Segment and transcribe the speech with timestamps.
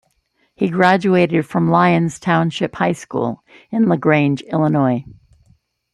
[0.55, 5.05] He graduated from Lyons Township High School in LaGrange, Illinois.